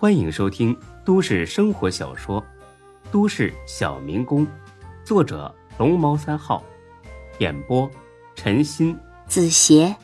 [0.00, 0.74] 欢迎收听
[1.04, 2.40] 都市生活小说
[3.12, 4.46] 《都市小民工》，
[5.04, 6.64] 作者龙猫三号，
[7.38, 7.86] 演播
[8.34, 9.94] 陈鑫、子邪，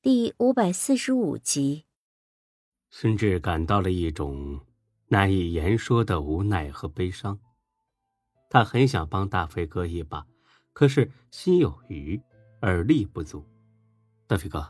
[0.00, 1.84] 第五百四十五集。
[2.90, 4.60] 孙志感到了一种
[5.08, 7.40] 难以言说的无奈和悲伤，
[8.50, 10.24] 他很想帮大飞哥一把，
[10.72, 12.22] 可是心有余
[12.60, 13.44] 而力不足。
[14.28, 14.64] 大飞哥，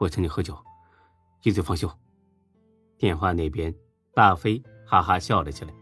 [0.00, 0.54] 我请你喝酒，
[1.48, 1.90] 一醉方休。
[2.98, 3.74] 电话那边，
[4.12, 5.72] 大飞哈哈笑了起来。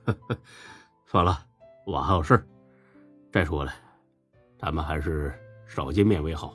[1.06, 1.46] 算了，
[1.86, 2.46] 我还有事儿。
[3.32, 3.72] 再说了，
[4.58, 5.34] 咱们还是
[5.66, 6.54] 少见面为好，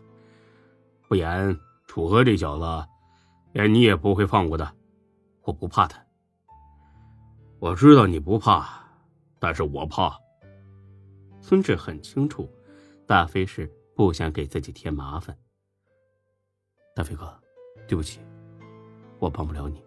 [1.08, 2.88] 不然楚河这小子，
[3.54, 4.72] 连你也不会放过的。
[5.42, 6.00] 我不怕他。
[7.58, 8.86] 我知道你不怕，
[9.40, 10.16] 但是我怕。
[11.42, 12.48] 孙志很清楚，
[13.08, 13.68] 大飞是。
[13.94, 15.38] 不想给自己添麻烦，
[16.96, 17.41] 大飞哥，
[17.88, 18.20] 对不起，
[19.20, 19.84] 我帮不了你。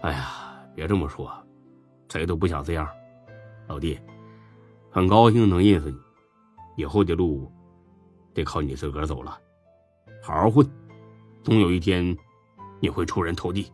[0.00, 1.30] 哎呀，别这么说，
[2.08, 2.88] 谁都不想这样。
[3.68, 3.98] 老弟，
[4.90, 5.98] 很高兴能认识你，
[6.76, 7.50] 以后的路
[8.34, 9.38] 得靠你自个儿走了，
[10.22, 10.68] 好好混，
[11.42, 12.16] 总有一天
[12.80, 13.70] 你会出人头地。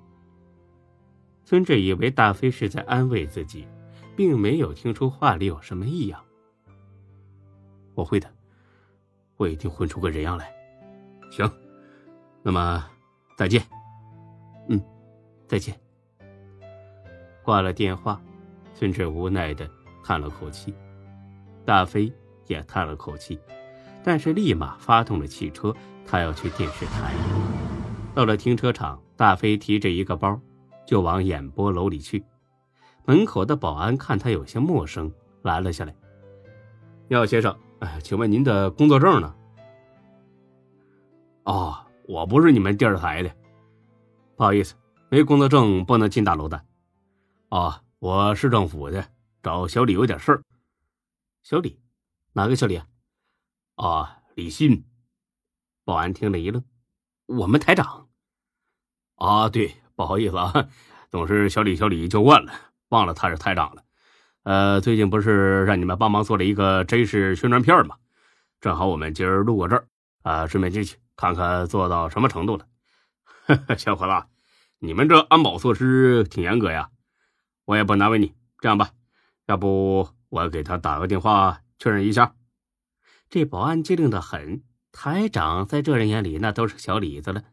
[1.44, 3.66] 孙志以为大飞是在安慰自己，
[4.16, 6.22] 并没有听出话里有什么异样。
[7.94, 8.28] 我会的。
[9.38, 10.52] 我一定混出个人样来。
[11.30, 11.48] 行，
[12.42, 12.84] 那么
[13.36, 13.62] 再见。
[14.68, 14.82] 嗯，
[15.46, 15.78] 再见。
[17.42, 18.20] 挂了电话，
[18.74, 19.68] 孙志无奈的
[20.04, 20.74] 叹了口气，
[21.64, 22.12] 大飞
[22.46, 23.38] 也叹了口气，
[24.02, 25.74] 但是立马发动了汽车，
[26.06, 27.12] 他要去电视台。
[28.14, 30.40] 到了停车场，大飞提着一个包，
[30.86, 32.24] 就往演播楼里去。
[33.04, 35.10] 门口的保安看他有些陌生，
[35.42, 35.94] 拦了下来
[37.08, 39.34] ：“你好，先生。”哎，请问您的工作证呢？
[41.44, 41.78] 哦，
[42.08, 43.30] 我不是你们电视台的，
[44.34, 44.74] 不好意思，
[45.10, 46.64] 没工作证不能进大楼的。
[47.50, 49.06] 哦，我市政府的，
[49.42, 50.42] 找小李有点事儿。
[51.42, 51.78] 小李，
[52.32, 52.86] 哪个小李啊？
[53.76, 54.82] 哦，李信。
[55.84, 56.64] 保安听了一愣
[57.28, 58.08] ：“我们台长？”
[59.16, 60.70] 啊，对，不好意思啊，
[61.10, 62.52] 总是小李小李就惯了，
[62.88, 63.84] 忘了他是台长了。
[64.44, 67.96] 呃，最近不是让你们帮忙做了一个真实宣传片吗？
[68.62, 69.86] 正好我们今儿路过这儿，
[70.22, 72.66] 啊，顺便进去看看做到什么程度了。
[73.78, 74.26] 小伙子，
[74.78, 76.90] 你们这安保措施挺严格呀。
[77.64, 78.90] 我也不难为你，这样吧，
[79.46, 82.34] 要不我给他打个电话确认一下。
[83.28, 84.62] 这保安机灵的很，
[84.92, 87.44] 台长在这人眼里那都是小李子了，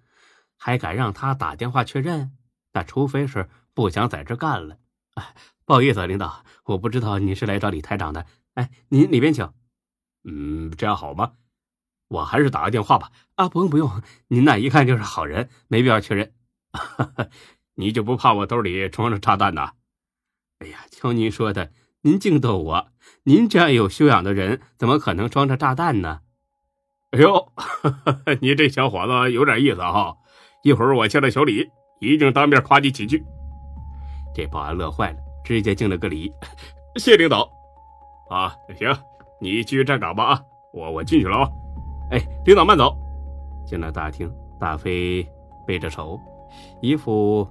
[0.58, 2.32] 还敢让他打电话确认？
[2.74, 4.78] 那除非是不想在这干了。
[5.16, 5.36] 哎。
[5.68, 8.28] 不好意思，啊领导，我不知道你是来找李台长的。
[8.54, 9.52] 哎，您里边请。
[10.24, 11.32] 嗯，这样好吗？
[12.08, 13.12] 我还是打个电话吧。
[13.36, 16.32] 啊，不用不用，您那一看就是好人，没必要确认。
[17.76, 19.72] 你就不怕我兜里装着炸弹呢？
[20.60, 21.72] 哎呀，瞧您说的，
[22.02, 22.88] 您净逗我。
[23.24, 26.22] 您这样有修养的人，怎么可能装着炸弹呢？
[27.12, 27.52] 哎呦，
[28.42, 30.16] 你这小伙子有点意思哈。
[30.64, 33.24] 一会儿我见了小李，一定当面夸你几句。
[34.34, 35.18] 这保安乐坏了。
[35.44, 36.32] 直接敬了个礼，
[36.98, 37.48] 谢领导。
[38.32, 38.92] 啊，行，
[39.40, 40.42] 你继续站岗吧啊，
[40.74, 41.48] 我我进去了啊。
[42.12, 42.96] 哎，领导慢走。
[43.66, 45.28] 进了大厅，大飞
[45.66, 46.20] 背着手，
[46.82, 47.48] 一副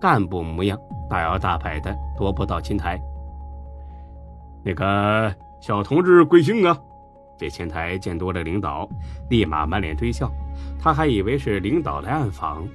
[0.00, 0.78] 干部模样，
[1.08, 3.00] 大摇大摆的踱步到前台。
[4.64, 6.76] 那个小同志贵姓啊？
[7.36, 8.88] 这前台见多了领导，
[9.28, 10.30] 立马满脸堆笑。
[10.80, 12.66] 他还以为是领导来暗访。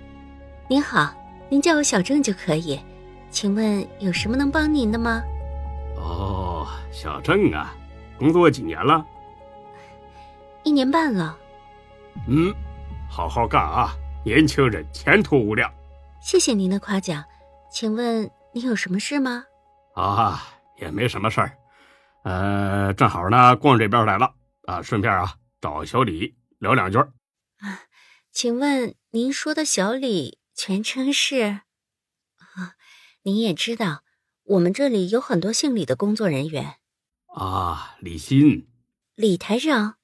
[0.68, 1.12] 您好，
[1.50, 2.79] 您叫我小郑就可以。
[3.29, 5.22] 请问有什么能帮您的吗？
[5.97, 7.74] 哦，小郑啊，
[8.18, 9.06] 工作几年了？
[10.64, 11.38] 一年半了。
[12.28, 12.53] 嗯，
[13.09, 15.74] 好好干啊，年轻人前途无量。
[16.22, 17.24] 谢谢您的夸奖，
[17.72, 19.46] 请问您有什么事吗？
[19.96, 20.42] 啊，
[20.80, 21.58] 也没什么事儿，
[22.24, 24.34] 呃，正好呢，逛这边来了
[24.64, 26.97] 啊，顺便啊找小李聊两句。
[26.97, 27.84] 啊，
[28.31, 31.62] 请问您说的小李全称是？
[32.38, 32.76] 啊
[33.23, 34.03] 您也知道，
[34.44, 36.76] 我们这里有很多姓李的工作人员。
[37.35, 38.67] 啊，李欣，
[39.16, 39.98] 李台长。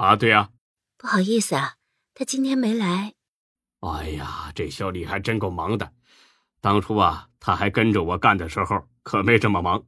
[0.00, 0.48] 啊，对呀。
[0.96, 1.74] 不好意思啊，
[2.14, 3.12] 他今天没来。
[3.80, 5.92] 哎呀，这小李还真够忙的。
[6.62, 9.86] 当初啊，他还跟着我干的时候，可没这么忙。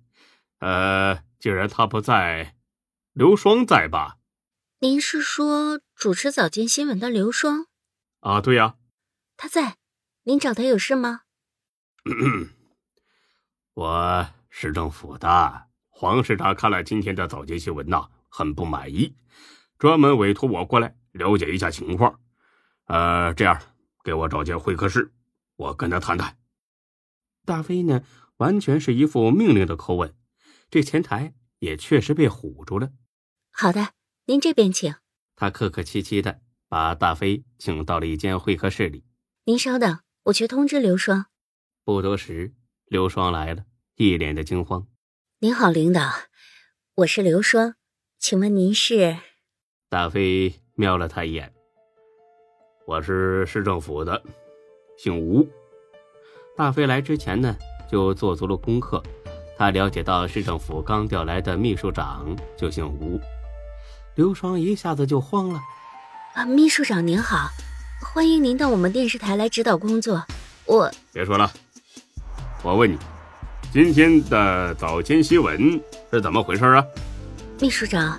[0.58, 2.54] 呃，既然他不在，
[3.14, 4.18] 刘双在吧？
[4.80, 7.68] 您是说主持早间新闻的刘双？
[8.20, 8.74] 啊，对呀。
[9.38, 9.78] 他在。
[10.24, 11.22] 您找他有事吗？
[13.74, 19.16] 我市政府的黄市长看了今天的早间新闻呐，很不满意，
[19.82, 22.20] 专门委托我过来了解一下情况。
[22.84, 23.60] 呃，这样
[24.04, 25.12] 给我找间会客室，
[25.56, 26.38] 我跟他谈谈。
[27.44, 28.04] 大飞呢，
[28.36, 30.14] 完全是一副命令的口吻，
[30.70, 32.90] 这前台也确实被唬住了。
[33.50, 33.88] 好的，
[34.26, 34.94] 您这边请。
[35.34, 39.04] 他客客气气的把大飞请到了一间会客室里。
[39.46, 41.26] 您稍等，我去通知刘双。
[41.82, 43.64] 不多时，刘双来了，
[43.96, 44.86] 一脸的惊慌。
[45.40, 46.08] 您好，领导，
[46.94, 47.74] 我是刘双，
[48.20, 49.18] 请问您是？
[49.92, 51.52] 大飞瞄了他一眼。
[52.86, 54.22] 我是市政府的，
[54.96, 55.46] 姓吴。
[56.56, 57.54] 大飞来之前呢，
[57.90, 59.02] 就做足了功课。
[59.54, 63.20] 他了解到市政府刚调来的秘书长就姓吴。
[64.14, 65.60] 刘双一下子就慌了。
[66.32, 67.50] 啊，秘书长您好，
[68.00, 70.24] 欢迎您到我们电视台来指导工作。
[70.64, 71.52] 我别说了，
[72.62, 72.96] 我问你，
[73.70, 75.78] 今天的早间新闻
[76.10, 76.82] 是怎么回事啊？
[77.60, 78.18] 秘书长，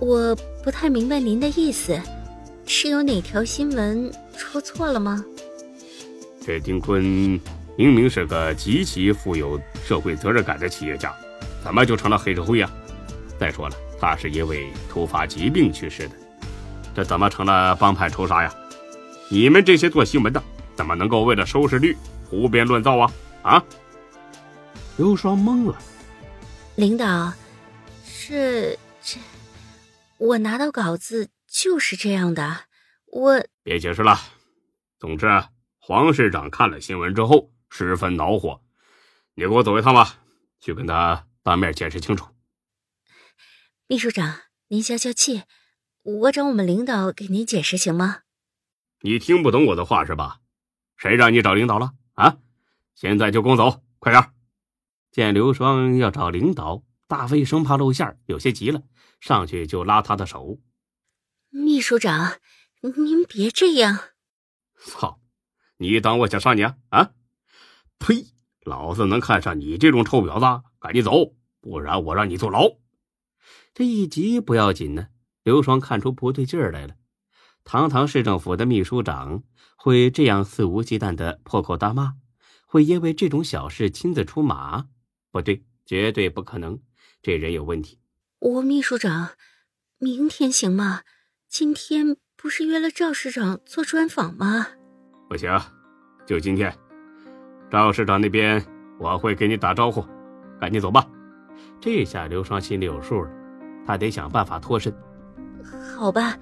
[0.00, 2.00] 我不太明白您的意思，
[2.66, 5.22] 是有哪条新闻出错了吗？
[6.40, 7.02] 这丁坤
[7.76, 11.14] 明明是个极其富有社会责任感的企业家，
[11.62, 12.70] 怎么就成了黑社会呀？
[13.38, 16.14] 再说了，他是因为突发疾病去世的，
[16.96, 18.50] 这怎么成了帮派仇杀呀？
[19.28, 20.42] 你们这些做新闻的，
[20.74, 21.94] 怎么能够为了收视率
[22.30, 23.12] 胡编乱造啊？
[23.42, 23.64] 啊！
[24.96, 25.76] 刘双懵了。
[26.76, 27.30] 领导，
[28.02, 29.18] 是这，
[30.18, 32.66] 我拿到稿子就是这样的，
[33.06, 34.18] 我别解释了。
[34.98, 35.26] 总之。
[35.86, 38.62] 黄市长看了新闻之后十分恼火，
[39.34, 40.18] 你给我走一趟吧，
[40.58, 42.26] 去跟他当面解释清楚。
[43.86, 44.34] 秘书长，
[44.68, 45.42] 您消消气，
[46.02, 48.20] 我找我们领导给您解释行吗？
[49.00, 50.40] 你听不懂我的话是吧？
[50.96, 52.38] 谁让你找领导了啊？
[52.94, 54.32] 现在就跟我走，快点！
[55.12, 58.82] 见刘双要找领导，大飞生怕露馅，有些急了，
[59.24, 60.58] 上去就拉他的手。
[61.48, 62.40] 秘书长，
[62.82, 63.98] 您别这样！
[64.76, 65.18] 操！
[65.78, 66.76] 你当我想杀你啊？
[66.90, 67.12] 啊！
[67.98, 68.34] 呸！
[68.66, 70.64] 老子能看上你这种臭婊子？
[70.78, 72.76] 赶紧走，不然我让你坐牢！
[73.72, 75.08] 这一急不要紧呢。
[75.42, 76.96] 刘双看出不对劲儿来了。
[77.64, 79.42] 堂堂市政府的秘书长
[79.76, 82.16] 会这样肆无忌惮的破口大骂？
[82.66, 84.88] 会因为这种小事亲自出马？
[85.30, 86.82] 不对，绝对不可能！
[87.22, 87.98] 这人有问题。
[88.40, 89.30] 吴秘书长，
[89.98, 91.00] 明天行吗？
[91.48, 94.66] 今天不是约了赵市长做专访吗？
[95.28, 95.50] 不行，
[96.26, 96.72] 就今天，
[97.70, 98.62] 赵市长那边
[98.98, 100.04] 我会给你打招呼，
[100.60, 101.06] 赶紧走吧。
[101.80, 103.30] 这下刘双心里有数了，
[103.86, 104.94] 他得想办法脱身。
[105.96, 106.36] 好吧，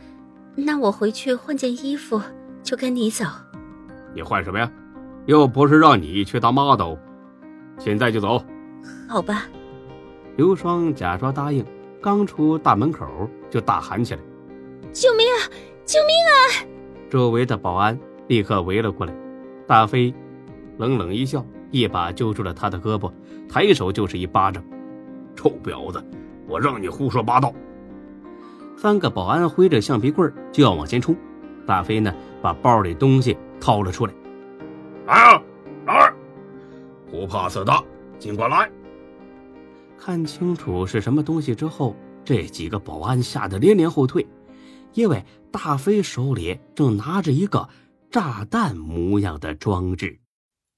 [0.56, 2.20] 那我回去换件衣服
[2.62, 3.24] 就跟你走。
[4.14, 4.70] 你换什么呀？
[5.26, 6.96] 又不是让你去当 model，
[7.78, 8.44] 现在就走。
[9.08, 9.46] 好吧。
[10.36, 11.64] 刘双假装答应，
[12.02, 13.06] 刚出大门口
[13.48, 14.20] 就大喊起来
[14.92, 15.38] ：“救命啊！
[15.86, 16.66] 救命啊！”
[17.08, 17.98] 周围的保安。
[18.28, 19.12] 立刻围了过来，
[19.66, 20.14] 大飞
[20.78, 23.12] 冷冷一笑，一把揪住了他的胳膊，
[23.46, 24.64] 抬手就是一巴掌。
[25.36, 26.02] 臭婊子，
[26.46, 27.52] 我让你胡说八道！
[28.76, 31.14] 三个保安挥着橡皮棍就要往前冲，
[31.66, 34.12] 大飞呢把包里东西掏了出来。
[35.06, 35.42] 啊，
[35.84, 36.14] 哪儿？
[37.10, 37.72] 不怕死的，
[38.18, 38.70] 尽管来！
[40.04, 41.94] 看清楚是什么东西之后，
[42.24, 44.26] 这几个保安吓得连连后退，
[44.94, 47.68] 因为大飞手里正拿着一个。
[48.10, 50.18] 炸弹模样的装置。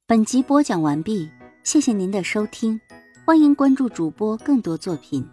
[0.07, 1.29] 本集播讲完毕，
[1.65, 2.81] 谢谢您的收听，
[3.27, 5.27] 欢迎关注主播更多作品。